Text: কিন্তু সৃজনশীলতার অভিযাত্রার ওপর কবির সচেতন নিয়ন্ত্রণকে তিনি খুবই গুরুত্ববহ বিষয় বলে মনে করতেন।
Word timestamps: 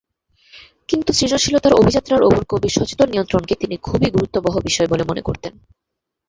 কিন্তু 0.89 1.09
সৃজনশীলতার 1.13 1.73
অভিযাত্রার 1.73 2.21
ওপর 2.23 2.43
কবির 2.45 2.75
সচেতন 2.75 3.07
নিয়ন্ত্রণকে 3.09 3.53
তিনি 3.55 3.75
খুবই 3.77 4.09
গুরুত্ববহ 4.11 4.55
বিষয় 4.59 4.87
বলে 4.87 5.03
মনে 5.03 5.21
করতেন। 5.21 5.53